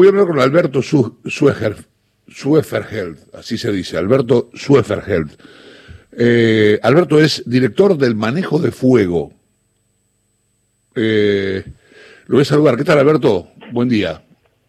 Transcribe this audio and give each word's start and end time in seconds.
voy 0.00 0.06
a 0.06 0.10
hablar 0.12 0.28
con 0.28 0.40
Alberto 0.40 0.80
Sueferheld, 0.80 1.84
así 3.34 3.58
se 3.58 3.70
dice, 3.70 3.98
Alberto 3.98 4.48
Sueferheld. 4.54 5.32
Eh, 6.16 6.78
Alberto 6.82 7.20
es 7.20 7.42
director 7.44 7.98
del 7.98 8.14
manejo 8.14 8.58
de 8.58 8.70
fuego. 8.70 9.30
Eh, 10.96 11.62
lo 12.28 12.36
voy 12.36 12.42
a 12.42 12.46
saludar. 12.46 12.78
¿Qué 12.78 12.84
tal, 12.84 12.98
Alberto? 12.98 13.48
Buen 13.72 13.90
día. 13.90 14.22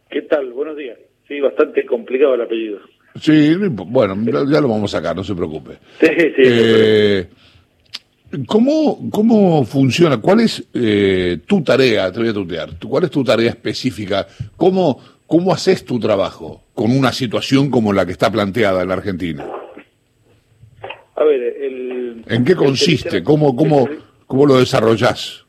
¿Qué 0.10 0.24
tal? 0.24 0.52
Buenos 0.52 0.76
días. 0.76 0.98
Sí, 1.30 1.40
bastante 1.40 1.86
complicado 1.86 2.36
el 2.36 2.42
apellido. 2.42 2.80
Sí, 3.16 3.56
bueno, 3.56 4.18
ya 4.50 4.60
lo 4.60 4.68
vamos 4.68 4.94
a 4.94 4.98
sacar, 4.98 5.16
no 5.16 5.24
se 5.24 5.34
preocupe. 5.34 5.78
Sí, 6.02 6.08
sí. 6.10 6.44
Eh, 6.44 7.28
¿cómo, 8.46 9.10
¿Cómo 9.10 9.64
funciona? 9.64 10.20
¿Cuál 10.20 10.42
es 10.42 10.62
eh, 10.74 11.40
tu 11.48 11.64
tarea? 11.64 12.12
Te 12.12 12.20
voy 12.20 12.28
a 12.28 12.34
tutear. 12.34 12.72
¿Cuál 12.86 13.06
es 13.06 13.12
tu 13.12 13.24
tarea 13.24 13.50
específica? 13.50 14.28
¿Cómo, 14.58 15.00
¿Cómo 15.32 15.54
haces 15.54 15.86
tu 15.86 15.98
trabajo 15.98 16.62
con 16.76 16.92
una 16.92 17.14
situación 17.14 17.72
como 17.72 17.94
la 17.94 18.06
que 18.06 18.12
está 18.12 18.30
planteada 18.30 18.82
en 18.82 18.90
la 18.90 18.96
Argentina? 18.96 19.46
A 21.16 21.24
ver, 21.24 21.42
el, 21.42 22.22
¿en 22.28 22.44
qué 22.44 22.54
consiste? 22.54 23.24
¿Cómo, 23.24 23.56
cómo, 23.56 23.88
cómo 24.28 24.46
lo 24.46 24.58
desarrollás? 24.58 25.46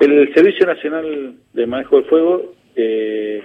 El 0.00 0.32
Servicio 0.32 0.64
Nacional 0.66 1.34
de 1.52 1.66
Manejo 1.66 1.96
del 1.96 2.04
Fuego 2.06 2.54
eh, 2.74 3.42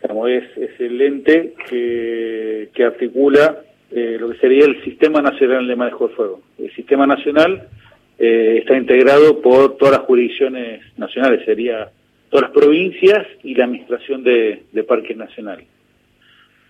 es, 0.00 0.80
el 0.80 1.02
ente 1.02 1.54
que, 1.68 2.84
articula 2.84 3.62
eh, 3.90 4.16
lo 4.20 4.30
que 4.30 4.38
sería 4.38 4.64
el 4.64 4.80
Sistema 4.84 5.20
Nacional 5.20 5.66
de 5.66 5.74
Manejo 5.74 6.06
del 6.06 6.16
Fuego. 6.16 6.40
El 6.56 6.72
Sistema 6.76 7.04
Nacional 7.04 7.66
eh, 8.16 8.58
está 8.60 8.76
integrado 8.76 9.42
por 9.42 9.76
todas 9.76 9.98
las 9.98 10.06
jurisdicciones 10.06 10.82
nacionales, 10.96 11.44
sería 11.44 11.90
todas 12.30 12.48
las 12.48 12.52
provincias 12.52 13.26
y 13.42 13.54
la 13.54 13.64
Administración 13.64 14.22
de, 14.22 14.84
Parques 14.86 15.16
Nacionales. 15.16 15.66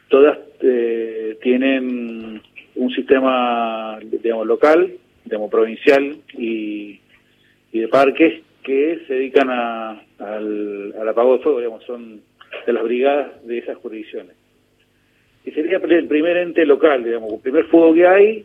Todas 0.09 0.38
eh, 0.60 1.39
tienen 1.42 2.41
un 2.75 2.91
sistema, 2.91 3.98
digamos, 4.02 4.47
local, 4.47 4.92
digamos, 5.25 5.50
provincial 5.50 6.17
y, 6.36 6.98
de 7.72 7.86
parques 7.86 8.42
que 8.64 9.02
se 9.06 9.14
dedican 9.14 9.48
a, 9.48 10.02
al, 10.19 10.94
al 10.98 11.08
apago 11.08 11.36
de 11.36 11.42
fuego, 11.42 11.58
digamos, 11.58 11.84
son 11.84 12.20
de 12.67 12.72
las 12.72 12.83
brigadas 12.83 13.47
de 13.47 13.58
esas 13.58 13.77
jurisdicciones. 13.77 14.34
Y 15.45 15.52
sería 15.52 15.78
el 15.78 16.08
primer 16.08 16.36
ente 16.36 16.67
local, 16.67 17.05
digamos, 17.05 17.33
el 17.34 17.41
primer 17.41 17.64
fuego 17.67 17.95
que 17.95 18.06
hay, 18.06 18.45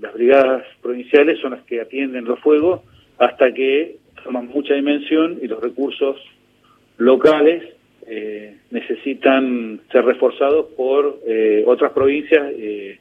las 0.00 0.14
brigadas 0.14 0.64
provinciales 0.80 1.38
son 1.40 1.52
las 1.52 1.62
que 1.64 1.80
atienden 1.80 2.24
los 2.24 2.38
fuegos 2.40 2.80
hasta 3.18 3.52
que 3.52 3.96
toman 4.26 4.48
mucha 4.48 4.74
dimensión 4.74 5.38
y 5.42 5.46
los 5.46 5.60
recursos 5.60 6.16
locales 6.98 7.62
eh, 8.06 8.58
necesitan 8.70 9.80
ser 9.90 10.04
reforzados 10.04 10.66
por 10.76 11.20
eh, 11.26 11.64
otras 11.66 11.92
provincias 11.92 12.52
eh, 12.56 12.98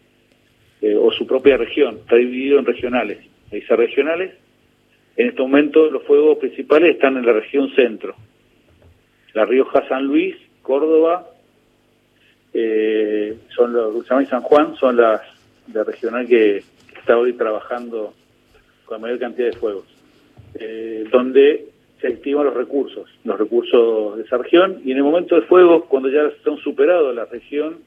o 0.98 1.12
su 1.12 1.26
propia 1.26 1.58
región. 1.58 1.98
Está 1.98 2.16
dividido 2.16 2.60
en 2.60 2.66
regionales. 2.66 3.18
Dice 3.52 3.76
regionales. 3.76 4.32
En 5.18 5.30
este 5.30 5.42
momento 5.42 5.90
los 5.90 6.04
fuegos 6.04 6.38
principales 6.38 6.96
están 6.96 7.18
en 7.18 7.26
la 7.26 7.34
región 7.34 7.74
centro, 7.74 8.16
la 9.34 9.46
Rioja, 9.46 9.88
San 9.88 10.06
Luis, 10.06 10.36
Córdoba, 10.62 11.28
eh, 12.54 13.38
son 13.56 13.74
los 13.74 13.96
y 13.96 14.26
San 14.26 14.42
Juan, 14.42 14.76
son 14.76 14.98
las 14.98 15.22
de 15.68 15.84
regional 15.84 16.28
que, 16.28 16.64
está 16.98 17.18
hoy 17.18 17.34
trabajando 17.34 18.16
con 18.86 19.00
mayor 19.00 19.20
cantidad 19.20 19.52
de 19.52 19.58
fuegos, 19.58 19.86
eh, 20.60 21.06
donde 21.12 21.66
se 22.02 22.08
activan 22.08 22.46
los 22.46 22.54
recursos, 22.54 23.10
los 23.24 23.38
recursos 23.38 24.18
de 24.18 24.24
esa 24.24 24.38
región, 24.38 24.82
y 24.84 24.92
en 24.92 24.98
el 24.98 25.04
momento 25.04 25.36
de 25.36 25.42
fuego, 25.44 25.86
cuando 25.86 26.10
ya 26.10 26.24
están 26.24 26.58
superados 26.58 27.16
la 27.16 27.26
región, 27.26 27.78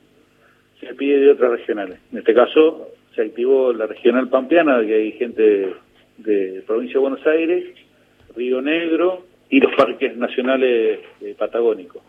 se 0.80 0.94
pide 0.94 1.20
de 1.20 1.30
otras 1.30 1.52
regionales. 1.52 1.98
En 2.12 2.18
este 2.18 2.34
caso, 2.34 2.88
se 3.14 3.22
activó 3.22 3.72
la 3.72 3.86
regional 3.86 4.28
pampeana, 4.28 4.80
que 4.86 4.94
hay 4.94 5.12
gente 5.12 5.74
de 6.18 6.62
provincia 6.66 6.94
de 6.94 7.00
Buenos 7.00 7.26
Aires, 7.26 7.64
Río 8.36 8.60
Negro, 8.60 9.24
y 9.50 9.60
los 9.60 9.74
parques 9.74 10.16
nacionales 10.16 11.00
eh, 11.20 11.34
patagónicos. 11.38 12.02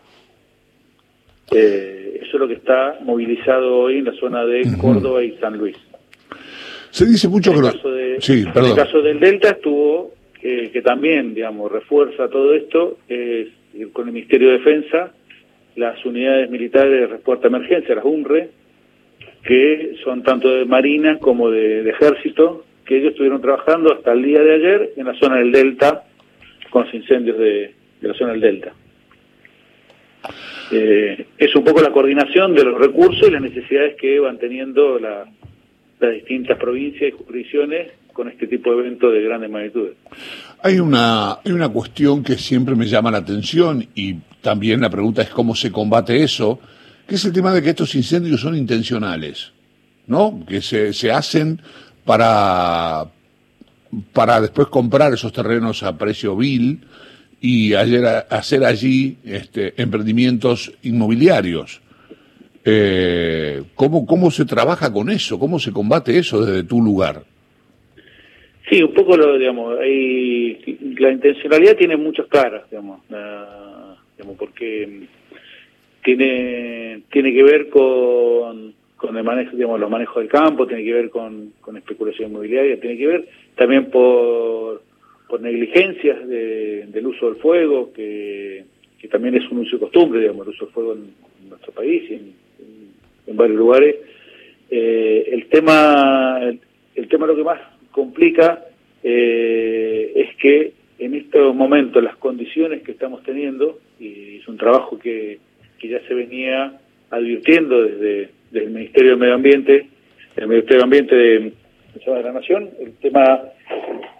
Eh, 1.52 2.20
eso 2.22 2.36
es 2.36 2.40
lo 2.40 2.46
que 2.46 2.54
está 2.54 2.98
movilizado 3.02 3.78
hoy 3.78 3.98
en 3.98 4.04
la 4.04 4.12
zona 4.12 4.44
de 4.44 4.62
Córdoba 4.80 5.22
y 5.22 5.36
San 5.38 5.56
Luis. 5.58 5.76
Se 6.90 7.06
dice 7.06 7.28
mucho 7.28 7.52
que... 7.52 7.60
Caso 7.60 7.88
sí, 8.18 8.44
En 8.54 8.64
el 8.64 8.74
caso 8.74 9.00
del 9.00 9.18
Delta 9.18 9.50
estuvo, 9.50 10.12
que 10.40 10.82
también, 10.82 11.34
digamos, 11.34 11.70
refuerza 11.70 12.28
todo 12.28 12.54
esto, 12.54 12.98
es 13.08 13.48
con 13.92 14.08
el 14.08 14.14
Ministerio 14.14 14.48
de 14.48 14.58
Defensa, 14.58 15.12
las 15.76 16.04
unidades 16.04 16.50
militares 16.50 17.00
de 17.00 17.06
respuesta 17.06 17.46
a 17.46 17.50
emergencia, 17.50 17.94
las 17.94 18.04
UNRE, 18.04 18.50
que 19.44 19.96
son 20.02 20.22
tanto 20.22 20.48
de 20.48 20.64
Marina 20.64 21.18
como 21.18 21.50
de, 21.50 21.82
de 21.82 21.90
Ejército, 21.90 22.64
que 22.84 22.96
ellos 22.96 23.12
estuvieron 23.12 23.40
trabajando 23.40 23.92
hasta 23.92 24.12
el 24.12 24.22
día 24.22 24.40
de 24.40 24.54
ayer 24.54 24.92
en 24.96 25.06
la 25.06 25.14
zona 25.14 25.36
del 25.36 25.52
Delta, 25.52 26.04
con 26.70 26.84
los 26.84 26.94
incendios 26.94 27.38
de, 27.38 27.72
la 28.00 28.14
zona 28.14 28.32
del 28.32 28.40
Delta. 28.40 28.72
Eh, 30.72 31.26
es 31.36 31.54
un 31.54 31.64
poco 31.64 31.82
la 31.82 31.90
coordinación 31.90 32.54
de 32.54 32.64
los 32.64 32.78
recursos 32.78 33.28
y 33.28 33.30
las 33.30 33.42
necesidades 33.42 33.96
que 33.96 34.20
van 34.20 34.38
teniendo 34.38 34.98
las 34.98 35.28
distintas 36.00 36.58
provincias 36.58 37.10
y 37.10 37.12
jurisdicciones 37.12 37.92
con 38.12 38.28
este 38.28 38.46
tipo 38.46 38.70
de 38.72 38.80
eventos 38.80 39.12
de 39.12 39.22
grandes 39.22 39.50
magnitudes. 39.50 39.94
Hay 40.62 40.78
una, 40.78 41.32
hay 41.32 41.52
una 41.52 41.68
cuestión 41.68 42.22
que 42.22 42.36
siempre 42.36 42.74
me 42.74 42.86
llama 42.86 43.10
la 43.10 43.18
atención 43.18 43.86
y 43.94 44.14
también 44.40 44.80
la 44.80 44.90
pregunta 44.90 45.22
es 45.22 45.30
cómo 45.30 45.54
se 45.54 45.70
combate 45.70 46.22
eso, 46.22 46.60
que 47.06 47.14
es 47.14 47.24
el 47.24 47.32
tema 47.32 47.52
de 47.52 47.62
que 47.62 47.70
estos 47.70 47.94
incendios 47.94 48.40
son 48.40 48.56
intencionales, 48.56 49.52
¿no? 50.06 50.44
Que 50.46 50.60
se, 50.60 50.92
se 50.92 51.10
hacen 51.10 51.60
para, 52.04 53.06
para 54.12 54.40
después 54.40 54.68
comprar 54.68 55.12
esos 55.12 55.32
terrenos 55.32 55.82
a 55.82 55.96
precio 55.96 56.36
vil 56.36 56.80
y 57.40 57.72
hacer 57.72 58.64
allí 58.64 59.16
este, 59.24 59.80
emprendimientos 59.80 60.72
inmobiliarios. 60.82 61.80
Eh, 62.64 63.62
¿cómo, 63.74 64.04
¿Cómo 64.04 64.30
se 64.30 64.44
trabaja 64.44 64.92
con 64.92 65.10
eso? 65.10 65.38
¿Cómo 65.38 65.58
se 65.58 65.72
combate 65.72 66.18
eso 66.18 66.44
desde 66.44 66.64
tu 66.64 66.82
lugar? 66.82 67.24
Sí, 68.70 68.82
un 68.82 68.94
poco 68.94 69.16
lo, 69.16 69.36
digamos, 69.36 69.76
la 69.78 71.10
intencionalidad 71.10 71.76
tiene 71.76 71.96
muchas 71.96 72.26
caras, 72.28 72.70
digamos, 72.70 73.00
digamos 74.16 74.38
porque 74.38 75.06
tiene, 76.02 77.02
tiene 77.10 77.32
que 77.34 77.42
ver 77.42 77.68
con 77.68 78.74
con 79.00 79.16
el 79.16 79.24
manejo, 79.24 79.56
digamos, 79.56 79.80
los 79.80 79.88
manejos 79.88 80.16
del 80.16 80.28
campo, 80.28 80.66
tiene 80.66 80.84
que 80.84 80.92
ver 80.92 81.08
con, 81.08 81.54
con 81.62 81.74
especulación 81.78 82.30
inmobiliaria, 82.30 82.78
tiene 82.78 82.98
que 82.98 83.06
ver 83.06 83.28
también 83.56 83.90
por, 83.90 84.82
por 85.26 85.40
negligencias 85.40 86.28
del 86.28 87.06
uso 87.06 87.30
del 87.30 87.40
fuego, 87.40 87.94
que, 87.94 88.62
que, 88.98 89.08
también 89.08 89.36
es 89.36 89.50
un 89.50 89.60
uso 89.60 89.76
de 89.76 89.84
costumbre, 89.84 90.20
digamos, 90.20 90.46
el 90.46 90.52
uso 90.52 90.66
del 90.66 90.74
fuego 90.74 90.92
en, 90.92 91.14
nuestro 91.48 91.72
país 91.72 92.10
y 92.10 92.14
en, 92.14 92.34
en, 93.26 93.36
varios 93.38 93.56
lugares. 93.56 93.96
Eh, 94.70 95.30
el 95.32 95.48
tema 95.48 96.38
el, 96.94 97.08
tema 97.08 97.26
lo 97.26 97.34
que 97.34 97.42
más 97.42 97.60
complica 97.90 98.64
eh, 99.02 100.12
es 100.14 100.36
que 100.36 100.72
en 100.98 101.14
estos 101.14 101.54
momentos 101.54 102.02
las 102.02 102.16
condiciones 102.16 102.82
que 102.82 102.92
estamos 102.92 103.22
teniendo, 103.22 103.78
y 103.98 104.38
es 104.38 104.48
un 104.48 104.58
trabajo 104.58 104.98
que, 104.98 105.38
que 105.78 105.88
ya 105.88 106.00
se 106.06 106.14
venía 106.14 106.78
advirtiendo 107.10 107.82
desde 107.82 108.30
del 108.50 108.70
Ministerio 108.70 109.12
de 109.12 109.16
Medio 109.16 109.34
Ambiente, 109.34 109.86
el 110.36 110.48
Ministerio 110.48 110.78
de 110.78 110.84
Ambiente 110.84 111.14
de, 111.14 111.52
la 112.06 112.32
Nación, 112.32 112.70
el 112.80 112.92
tema 112.94 113.42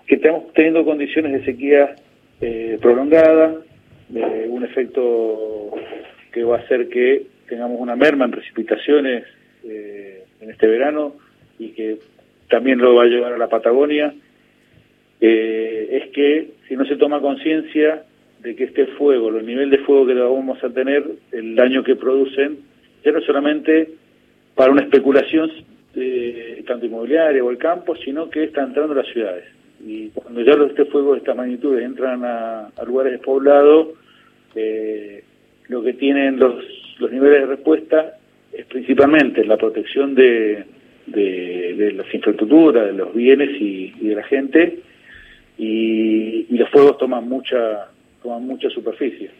que 0.06 0.16
estamos 0.16 0.52
teniendo 0.52 0.84
condiciones 0.84 1.32
de 1.32 1.44
sequía 1.44 1.94
eh, 2.40 2.78
prolongada, 2.80 3.56
de 4.08 4.48
un 4.48 4.64
efecto 4.64 5.70
que 6.32 6.42
va 6.42 6.56
a 6.56 6.60
hacer 6.60 6.88
que 6.88 7.26
tengamos 7.48 7.80
una 7.80 7.96
merma 7.96 8.24
en 8.24 8.30
precipitaciones 8.32 9.24
eh, 9.64 10.24
en 10.40 10.50
este 10.50 10.66
verano 10.66 11.14
y 11.58 11.68
que 11.68 11.98
también 12.50 12.78
lo 12.78 12.94
va 12.94 13.04
a 13.04 13.06
llevar 13.06 13.32
a 13.32 13.38
la 13.38 13.48
Patagonia, 13.48 14.12
eh, 15.20 15.88
es 16.02 16.10
que 16.10 16.50
si 16.68 16.76
no 16.76 16.84
se 16.84 16.96
toma 16.96 17.20
conciencia 17.20 18.04
de 18.40 18.56
que 18.56 18.64
este 18.64 18.86
fuego, 18.98 19.28
el 19.28 19.46
nivel 19.46 19.70
de 19.70 19.78
fuego 19.78 20.06
que 20.06 20.14
vamos 20.14 20.62
a 20.62 20.70
tener, 20.70 21.04
el 21.32 21.54
daño 21.54 21.84
que 21.84 21.96
producen, 21.96 22.58
ya 23.04 23.12
no 23.12 23.20
solamente 23.22 23.90
para 24.54 24.72
una 24.72 24.82
especulación 24.82 25.50
eh, 25.94 26.62
tanto 26.66 26.86
inmobiliaria 26.86 27.44
o 27.44 27.50
el 27.50 27.58
campo, 27.58 27.96
sino 27.96 28.28
que 28.28 28.44
está 28.44 28.62
entrando 28.62 28.92
a 28.92 28.96
las 28.96 29.12
ciudades. 29.12 29.44
Y 29.86 30.08
cuando 30.08 30.40
ya 30.42 30.54
los 30.54 30.70
este 30.70 30.86
fuego 30.86 31.12
de 31.12 31.18
esta 31.18 31.34
magnitud 31.34 31.78
entran 31.78 32.22
a, 32.24 32.70
lugares 32.86 33.12
despoblados, 33.12 33.88
eh, 34.54 35.22
lo 35.68 35.82
que 35.82 35.94
tienen 35.94 36.38
los, 36.38 36.64
los 36.98 37.12
niveles 37.12 37.40
de 37.40 37.46
respuesta 37.46 38.16
es 38.52 38.66
principalmente 38.66 39.44
la 39.44 39.56
protección 39.56 40.14
de, 40.14 40.64
de, 41.10 41.92
las 41.96 42.12
infraestructuras, 42.14 42.86
de 42.86 42.92
los 42.92 43.14
bienes 43.14 43.50
y, 43.60 43.90
de 44.00 44.14
la 44.14 44.22
gente, 44.24 44.78
y, 45.58 46.46
los 46.56 46.68
fuegos 46.70 46.98
toman 46.98 47.28
mucha, 47.28 47.88
toman 48.22 48.46
mucha 48.46 48.68
superficie. 48.70 49.30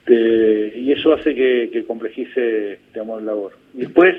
este, 0.00 0.78
y 0.78 0.92
eso 0.92 1.12
hace 1.12 1.34
que, 1.34 1.84
complejice 1.86 2.78
digamos, 2.92 3.22
la 3.22 3.32
labor. 3.32 3.52
Y 3.74 3.80
después, 3.80 4.14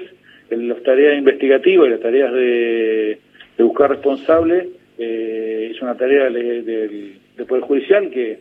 en 0.50 0.68
las 0.68 0.82
tareas 0.84 1.18
investigativas 1.18 1.88
y 1.88 1.92
las 1.92 2.02
tareas 2.02 2.34
de, 2.34 3.20
buscar 3.60 3.92
responsables, 3.92 4.68
eh, 4.98 5.72
es 5.72 5.82
una 5.82 5.96
tarea 5.96 6.30
del, 6.30 7.20
Poder 7.48 7.64
Judicial 7.64 8.10
que, 8.10 8.40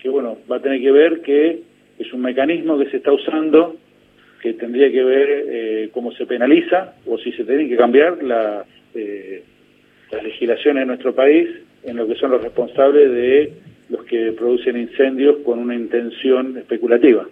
que, 0.00 0.08
bueno, 0.08 0.38
va 0.50 0.56
a 0.56 0.62
tener 0.62 0.80
que 0.80 0.92
ver 0.92 1.20
que 1.22 1.60
es 1.98 2.12
un 2.12 2.22
mecanismo 2.22 2.78
que 2.78 2.88
se 2.90 2.98
está 2.98 3.12
usando 3.12 3.76
que 4.40 4.54
tendría 4.54 4.90
que 4.90 5.02
ver 5.02 5.28
eh, 5.30 5.90
cómo 5.92 6.12
se 6.12 6.26
penaliza 6.26 6.94
o 7.06 7.18
si 7.18 7.32
se 7.32 7.44
tiene 7.44 7.68
que 7.68 7.76
cambiar 7.76 8.22
la, 8.22 8.64
eh, 8.94 9.42
las 10.10 10.22
legislaciones 10.22 10.82
de 10.82 10.86
nuestro 10.86 11.14
país 11.14 11.48
en 11.84 11.96
lo 11.96 12.06
que 12.06 12.14
son 12.16 12.30
los 12.30 12.42
responsables 12.42 13.10
de 13.10 13.52
los 13.88 14.04
que 14.04 14.32
producen 14.32 14.76
incendios 14.76 15.36
con 15.44 15.58
una 15.58 15.74
intención 15.74 16.56
especulativa. 16.58 17.26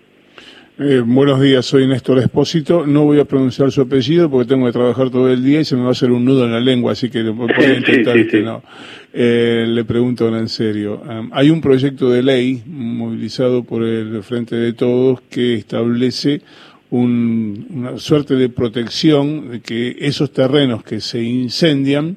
Eh, 0.78 1.02
buenos 1.02 1.40
días, 1.40 1.64
soy 1.64 1.86
Néstor 1.86 2.18
Espósito. 2.18 2.86
No 2.86 3.04
voy 3.04 3.18
a 3.18 3.24
pronunciar 3.24 3.70
su 3.70 3.80
apellido 3.80 4.30
porque 4.30 4.48
tengo 4.48 4.66
que 4.66 4.72
trabajar 4.72 5.08
todo 5.08 5.32
el 5.32 5.42
día 5.42 5.60
y 5.60 5.64
se 5.64 5.74
me 5.74 5.82
va 5.82 5.88
a 5.88 5.92
hacer 5.92 6.10
un 6.10 6.22
nudo 6.22 6.44
en 6.44 6.52
la 6.52 6.60
lengua, 6.60 6.92
así 6.92 7.08
que 7.08 7.22
voy 7.22 7.48
a 7.50 7.74
intentar 7.78 8.26
que 8.26 8.42
no. 8.42 8.62
Eh, 9.10 9.64
le 9.66 9.84
pregunto 9.84 10.28
en 10.36 10.50
serio. 10.50 11.00
Um, 11.08 11.30
hay 11.32 11.48
un 11.48 11.62
proyecto 11.62 12.10
de 12.10 12.22
ley 12.22 12.62
movilizado 12.66 13.64
por 13.64 13.84
el 13.84 14.22
Frente 14.22 14.54
de 14.54 14.74
Todos 14.74 15.22
que 15.22 15.54
establece 15.54 16.42
una 16.90 17.98
suerte 17.98 18.34
de 18.34 18.48
protección 18.48 19.50
de 19.50 19.60
que 19.60 19.96
esos 20.00 20.32
terrenos 20.32 20.82
que 20.82 21.00
se 21.00 21.22
incendian 21.22 22.16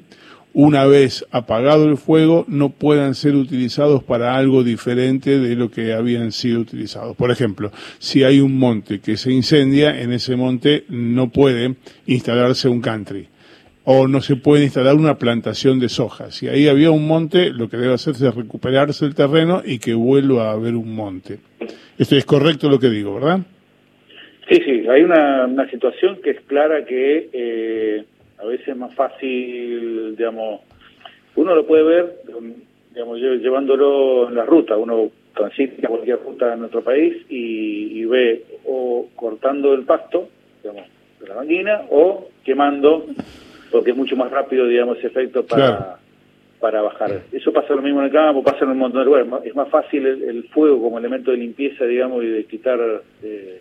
una 0.52 0.84
vez 0.84 1.24
apagado 1.30 1.88
el 1.88 1.96
fuego, 1.96 2.44
no 2.48 2.70
puedan 2.70 3.14
ser 3.14 3.36
utilizados 3.36 4.02
para 4.02 4.36
algo 4.36 4.64
diferente 4.64 5.38
de 5.38 5.54
lo 5.54 5.70
que 5.70 5.92
habían 5.92 6.32
sido 6.32 6.60
utilizados. 6.60 7.16
Por 7.16 7.30
ejemplo, 7.30 7.70
si 7.98 8.24
hay 8.24 8.40
un 8.40 8.58
monte 8.58 9.00
que 9.00 9.16
se 9.16 9.32
incendia, 9.32 10.00
en 10.00 10.12
ese 10.12 10.34
monte 10.34 10.84
no 10.88 11.30
puede 11.30 11.76
instalarse 12.06 12.68
un 12.68 12.80
country 12.80 13.28
o 13.84 14.06
no 14.06 14.20
se 14.20 14.36
puede 14.36 14.64
instalar 14.64 14.94
una 14.94 15.18
plantación 15.18 15.78
de 15.78 15.88
soja. 15.88 16.30
Si 16.30 16.48
ahí 16.48 16.68
había 16.68 16.90
un 16.90 17.06
monte, 17.06 17.50
lo 17.50 17.68
que 17.68 17.76
debe 17.76 17.94
hacerse 17.94 18.28
es 18.28 18.34
recuperarse 18.34 19.04
el 19.04 19.14
terreno 19.14 19.62
y 19.64 19.78
que 19.78 19.94
vuelva 19.94 20.50
a 20.50 20.52
haber 20.52 20.74
un 20.74 20.94
monte. 20.94 21.40
Esto 21.96 22.16
es 22.16 22.24
correcto 22.24 22.68
lo 22.68 22.78
que 22.78 22.90
digo, 22.90 23.14
¿verdad? 23.14 23.40
Sí, 24.50 24.56
sí, 24.64 24.88
hay 24.88 25.04
una, 25.04 25.70
situación 25.70 26.20
que 26.20 26.30
es 26.30 26.40
clara 26.40 26.84
que 26.84 27.30
eh, 27.32 28.04
a 28.36 28.44
veces 28.44 28.66
es 28.66 28.76
más 28.76 28.92
fácil, 28.96 30.16
digamos, 30.16 30.62
uno 31.36 31.54
lo 31.54 31.64
puede 31.64 31.84
ver, 31.84 32.16
digamos, 32.92 33.20
llevándolo 33.20 34.28
en 34.28 34.34
la 34.34 34.44
ruta, 34.44 34.76
uno 34.76 35.08
transita 35.36 35.86
cualquier 35.86 36.18
ruta 36.18 36.52
en 36.52 36.60
nuestro 36.60 36.82
país 36.82 37.24
y, 37.28 38.04
ve 38.06 38.44
o 38.66 39.06
cortando 39.14 39.72
el 39.72 39.84
pasto, 39.84 40.28
digamos, 40.64 40.88
de 41.20 41.28
la 41.28 41.34
máquina, 41.36 41.82
o 41.88 42.30
quemando, 42.42 43.06
porque 43.70 43.92
es 43.92 43.96
mucho 43.96 44.16
más 44.16 44.32
rápido, 44.32 44.66
digamos, 44.66 44.98
ese 44.98 45.06
efecto 45.06 45.46
para, 45.46 45.98
para 46.58 46.82
bajar. 46.82 47.22
Eso 47.30 47.52
pasa 47.52 47.72
lo 47.74 47.82
mismo 47.82 48.00
en 48.00 48.06
el 48.06 48.12
campo, 48.12 48.42
pasa 48.42 48.64
en 48.64 48.70
un 48.70 48.78
montón 48.78 49.02
de 49.02 49.04
lugares. 49.04 49.28
Es 49.44 49.54
más 49.54 49.68
fácil 49.68 50.04
el, 50.06 50.42
fuego 50.48 50.82
como 50.82 50.98
elemento 50.98 51.30
de 51.30 51.36
limpieza, 51.36 51.84
digamos, 51.84 52.24
y 52.24 52.26
de 52.26 52.44
quitar, 52.46 52.80
eh, 53.22 53.60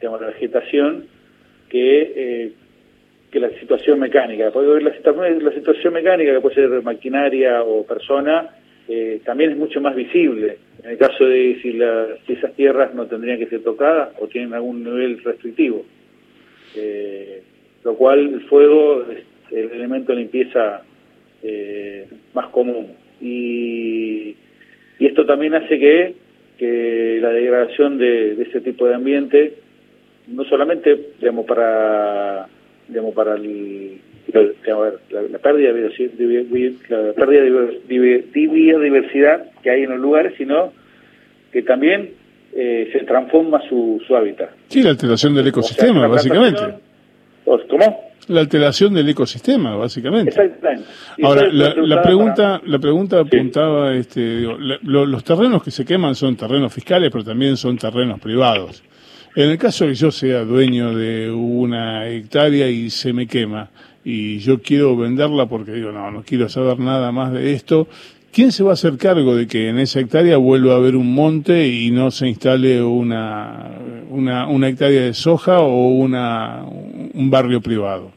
digamos, 0.00 0.20
la 0.20 0.28
vegetación 0.28 1.04
que 1.68 2.12
eh, 2.16 2.52
que 3.30 3.40
la 3.40 3.50
situación 3.60 4.00
mecánica. 4.00 4.50
Puede 4.50 4.82
la, 4.82 4.90
la 4.90 5.52
situación 5.52 5.94
mecánica, 5.94 6.32
que 6.32 6.40
puede 6.40 6.56
ser 6.56 6.82
maquinaria 6.82 7.62
o 7.62 7.84
persona, 7.86 8.50
eh, 8.88 9.20
también 9.24 9.52
es 9.52 9.56
mucho 9.56 9.80
más 9.80 9.94
visible. 9.94 10.58
En 10.82 10.90
el 10.90 10.98
caso 10.98 11.24
de 11.24 11.58
si, 11.62 11.78
si, 12.26 12.32
esas 12.32 12.52
tierras 12.54 12.94
no 12.94 13.06
tendrían 13.06 13.38
que 13.38 13.46
ser 13.46 13.62
tocadas 13.62 14.10
o 14.18 14.26
tienen 14.26 14.52
algún 14.52 14.82
nivel 14.82 15.22
restrictivo. 15.22 15.84
Eh, 16.76 17.42
lo 17.84 17.94
cual 17.94 18.18
el 18.18 18.40
fuego 18.42 19.04
es 19.10 19.24
el 19.52 19.70
elemento 19.72 20.12
de 20.12 20.18
limpieza 20.18 20.82
eh, 21.42 22.06
más 22.34 22.48
común. 22.48 22.88
Y, 23.20 24.34
y, 24.98 25.06
esto 25.06 25.24
también 25.24 25.54
hace 25.54 25.78
que, 25.78 26.14
que 26.58 27.18
la 27.20 27.30
degradación 27.30 27.96
de, 27.98 28.34
de 28.34 28.42
ese 28.42 28.60
tipo 28.60 28.86
de 28.86 28.94
ambiente, 28.94 29.54
no 30.30 30.44
solamente 30.44 31.12
digamos, 31.20 31.46
para 31.46 32.46
digamos, 32.88 33.14
para 33.14 33.34
el, 33.36 34.00
la, 34.32 35.38
pérdida 35.38 35.72
de, 35.72 36.74
la 36.90 37.12
pérdida 37.14 37.42
de 37.42 38.48
biodiversidad 38.48 39.46
que 39.62 39.70
hay 39.70 39.82
en 39.82 39.90
los 39.90 40.00
lugares, 40.00 40.34
sino 40.36 40.72
que 41.52 41.62
también 41.62 42.10
eh, 42.52 42.88
se 42.92 43.00
transforma 43.04 43.60
su, 43.68 44.02
su 44.06 44.16
hábitat. 44.16 44.50
Sí, 44.68 44.82
la 44.82 44.90
alteración 44.90 45.34
del 45.34 45.48
ecosistema, 45.48 46.06
básicamente. 46.06 46.62
¿Cómo? 47.44 48.10
La 48.28 48.40
alteración 48.40 48.94
del 48.94 49.08
ecosistema, 49.08 49.74
básicamente. 49.76 50.30
Exactamente. 50.30 50.84
Ahora, 51.22 51.48
la, 51.50 52.02
pregunta, 52.02 52.60
la 52.64 52.78
pregunta 52.78 53.20
apuntaba, 53.20 53.94
este, 53.94 54.42
los 54.82 55.24
terrenos 55.24 55.62
que 55.62 55.70
se 55.70 55.84
queman 55.84 56.14
son 56.14 56.36
terrenos 56.36 56.72
fiscales, 56.72 57.10
pero 57.10 57.24
también 57.24 57.56
son 57.56 57.76
terrenos 57.76 58.20
privados. 58.20 58.84
En 59.36 59.48
el 59.48 59.58
caso 59.58 59.84
de 59.84 59.92
que 59.92 59.96
yo 59.96 60.10
sea 60.10 60.44
dueño 60.44 60.92
de 60.92 61.30
una 61.30 62.08
hectárea 62.08 62.68
y 62.68 62.90
se 62.90 63.12
me 63.12 63.28
quema 63.28 63.70
y 64.04 64.38
yo 64.38 64.60
quiero 64.60 64.96
venderla 64.96 65.46
porque 65.46 65.70
digo, 65.72 65.92
no, 65.92 66.10
no 66.10 66.22
quiero 66.22 66.48
saber 66.48 66.80
nada 66.80 67.12
más 67.12 67.32
de 67.32 67.52
esto, 67.52 67.86
¿quién 68.32 68.50
se 68.50 68.64
va 68.64 68.70
a 68.70 68.72
hacer 68.72 68.96
cargo 68.98 69.36
de 69.36 69.46
que 69.46 69.68
en 69.68 69.78
esa 69.78 70.00
hectárea 70.00 70.36
vuelva 70.36 70.72
a 70.72 70.76
haber 70.76 70.96
un 70.96 71.14
monte 71.14 71.68
y 71.68 71.92
no 71.92 72.10
se 72.10 72.26
instale 72.26 72.82
una, 72.82 73.78
una, 74.08 74.48
una 74.48 74.68
hectárea 74.68 75.02
de 75.02 75.14
soja 75.14 75.60
o 75.60 75.88
una, 75.90 76.64
un 76.64 77.30
barrio 77.30 77.60
privado? 77.60 78.10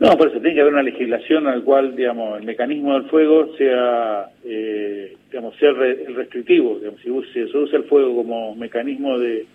No, 0.00 0.16
por 0.18 0.28
eso 0.28 0.38
tiene 0.38 0.54
que 0.54 0.60
haber 0.60 0.74
una 0.74 0.82
legislación 0.82 1.46
al 1.46 1.64
cual, 1.64 1.96
digamos, 1.96 2.38
el 2.38 2.44
mecanismo 2.44 2.92
del 2.92 3.04
fuego 3.04 3.56
sea, 3.56 4.26
eh, 4.44 5.16
digamos, 5.30 5.56
sea 5.56 5.70
el 5.70 6.14
restrictivo. 6.14 6.78
Digamos, 6.78 7.00
si 7.00 7.48
se 7.48 7.56
usa 7.56 7.78
el 7.78 7.84
fuego 7.84 8.14
como 8.14 8.54
mecanismo 8.54 9.18
de, 9.18 9.46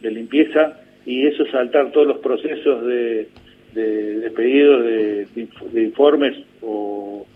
de 0.00 0.10
limpieza 0.10 0.78
y 1.04 1.26
eso 1.26 1.46
saltar 1.46 1.90
todos 1.90 2.06
los 2.06 2.18
procesos 2.18 2.84
de, 2.86 3.28
de, 3.74 4.30
pedidos 4.34 4.84
de, 4.84 5.82
informes 5.82 6.36
o, 6.62 7.26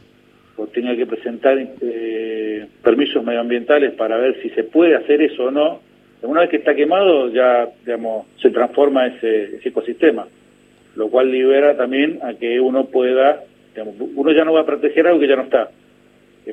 o, 0.57 0.67
tenga 0.67 0.95
que 0.97 1.07
presentar 1.07 1.57
eh, 1.81 2.67
permisos 2.83 3.25
medioambientales 3.25 3.93
para 3.93 4.17
ver 4.19 4.41
si 4.43 4.51
se 4.51 4.65
puede 4.65 4.97
hacer 4.97 5.23
eso 5.23 5.45
o 5.45 5.51
no. 5.51 5.81
Una 6.23 6.43
vez 6.43 6.51
que 6.51 6.59
está 6.59 6.75
quemado 6.75 7.31
ya 7.31 7.69
digamos 7.85 8.27
se 8.41 8.51
transforma 8.51 9.07
ese, 9.07 9.59
ecosistema, 9.65 10.27
lo 10.95 11.09
cual 11.09 11.33
libera 11.33 11.77
también 11.77 12.21
a 12.23 12.35
que 12.35 12.61
uno 12.61 12.85
pueda, 12.85 13.43
digamos, 13.75 13.95
uno 14.15 14.33
ya 14.33 14.45
no 14.45 14.53
va 14.53 14.61
a 14.61 14.67
proteger 14.67 15.07
algo 15.07 15.19
que 15.19 15.29
ya 15.29 15.37
no 15.37 15.43
está. 15.43 15.71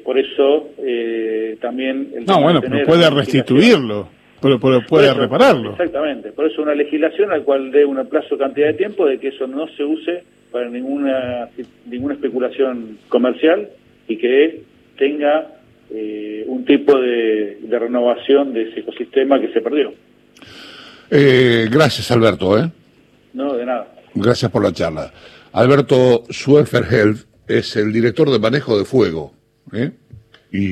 por 0.03 0.17
eso 0.17 0.69
eh, 0.79 1.57
también... 1.61 2.11
no, 2.25 2.41
bueno, 2.41 2.61
pero 2.61 2.85
puede 2.85 3.09
restituirlo. 3.09 4.18
Pero, 4.41 4.59
puede 4.59 5.13
repararlo. 5.13 5.71
Exactamente, 5.71 6.31
por 6.31 6.45
eso 6.45 6.61
una 6.61 6.75
legislación 6.75 7.31
al 7.31 7.43
cual 7.43 7.71
dé 7.71 7.85
una 7.85 8.05
plazo 8.05 8.37
cantidad 8.37 8.67
de 8.67 8.73
tiempo 8.73 9.05
de 9.05 9.19
que 9.19 9.29
eso 9.29 9.47
no 9.47 9.67
se 9.75 9.83
use 9.83 10.23
para 10.51 10.69
ninguna 10.69 11.49
ninguna 11.85 12.15
especulación 12.15 12.97
comercial 13.09 13.69
y 14.07 14.17
que 14.17 14.63
tenga 14.97 15.59
eh, 15.91 16.43
un 16.47 16.65
tipo 16.65 16.99
de, 16.99 17.57
renovación 17.69 18.53
de 18.53 18.69
ese 18.69 18.81
ecosistema 18.81 19.39
que 19.39 19.51
se 19.53 19.61
perdió. 19.61 19.93
Eh, 21.09 21.67
gracias, 21.71 22.11
Alberto. 22.11 22.59
¿eh? 22.59 22.69
No, 23.33 23.53
de 23.55 23.65
nada. 23.65 23.87
Gracias 24.13 24.51
por 24.51 24.63
la 24.63 24.71
charla. 24.71 25.11
Alberto 25.53 26.23
Sueferheld 26.29 27.25
es 27.47 27.75
el 27.75 27.91
director 27.91 28.29
de 28.29 28.39
manejo 28.39 28.77
de 28.77 28.85
fuego. 28.85 29.33
¿eh? 29.73 29.91